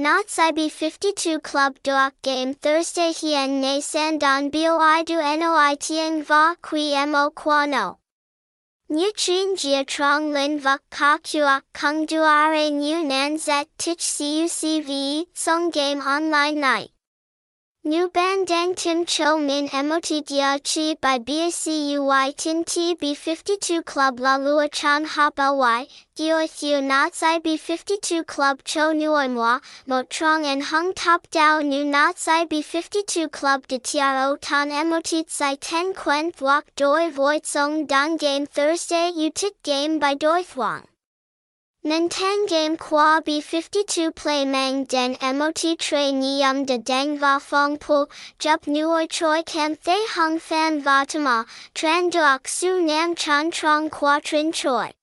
Not 0.00 0.30
Sibi 0.30 0.68
52 0.68 1.40
Club 1.40 1.74
Doak 1.82 2.12
Game 2.22 2.54
Thursday 2.54 3.10
Hien 3.12 3.60
Ne 3.60 3.80
Sandon 3.80 4.48
Boi 4.48 5.02
Du 5.04 5.16
Noi 5.16 5.74
Tieng 5.74 6.22
Va 6.22 6.54
Qui 6.62 6.94
Mo 7.04 7.30
Quano. 7.30 7.98
Như 8.88 9.10
Chin 9.16 9.56
Jia 9.56 9.82
Trong 9.84 10.32
Lin 10.32 10.60
Vuk 10.60 10.82
Ka 10.88 11.18
Kua 11.18 11.62
Kung 11.74 12.06
Duare 12.06 12.70
New 12.70 13.02
Nan 13.02 13.38
Zet 13.38 13.66
Tich 13.76 13.98
Cucve 13.98 15.26
Song 15.34 15.70
Game 15.70 16.00
Online 16.00 16.60
Night. 16.60 16.97
New 17.88 18.06
Ban 18.10 18.44
Dang 18.44 18.74
Tim 18.74 19.06
Cho 19.06 19.38
Min 19.38 19.70
Mot 19.72 20.02
Dia 20.26 20.58
Chi 20.62 20.94
by 21.00 21.18
BACUY 21.18 22.34
Tin 22.36 22.62
T 22.62 22.94
B52 22.94 23.82
Club 23.82 24.20
La 24.20 24.36
Lua 24.36 24.68
Chan 24.68 25.06
Hop 25.06 25.38
Ly, 25.38 25.86
Gio 26.14 26.46
Thieu 26.46 26.82
Not 26.82 27.14
Sai 27.14 27.38
B52 27.38 28.26
Club 28.26 28.60
Cho 28.62 28.92
Nuoi 28.92 29.32
Moi, 29.32 29.60
Mo 29.86 30.02
Trong 30.02 30.44
and 30.44 30.64
Hung 30.64 30.92
Top 30.92 31.30
Dao 31.30 31.64
Nu 31.64 31.82
Not 31.82 32.18
Sai 32.18 32.44
B52 32.44 33.32
Club 33.32 33.66
De 33.66 33.78
Tiao 33.78 34.36
Tan 34.38 34.68
Emotit 34.68 35.30
Sai 35.30 35.54
Ten 35.54 35.94
Quen 35.94 36.30
Thuok 36.30 36.64
Doi 36.76 37.08
Voit 37.08 37.46
Song 37.46 37.86
Don 37.86 38.18
Game 38.18 38.44
Thursday 38.44 39.10
Utit 39.16 39.54
Game 39.62 39.98
by 39.98 40.12
Doi 40.12 40.42
Thuong. 40.42 40.87
Nintendo 41.84 42.48
game 42.50 42.76
qua 42.76 43.20
B52 43.20 44.10
play 44.16 44.44
mang 44.44 44.84
den 44.84 45.16
mot 45.38 45.54
tre 45.78 46.12
nium 46.12 46.66
de 46.66 46.76
dang 46.78 47.16
va 47.18 47.38
fong 47.38 47.78
po, 47.78 48.06
jup 48.40 48.66
nuoi 48.66 49.06
choi 49.06 49.42
cam 49.44 49.76
thay 49.76 50.04
hung 50.16 50.40
fan 50.40 50.80
va 50.80 51.04
tama, 51.06 51.46
tran 51.74 52.10
duok 52.10 52.48
su 52.48 52.80
nam 52.80 53.14
chan 53.14 53.52
trong 53.52 53.88
qua 53.90 54.18
trin 54.20 54.50
choi. 54.50 54.97